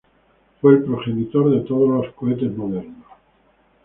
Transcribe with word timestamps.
Fue 0.59 0.71
el 0.73 0.83
progenitor 0.83 1.51
de 1.51 1.59
todos 1.59 1.87
los 1.87 2.11
cohetes 2.15 2.51
modernos. 2.57 3.05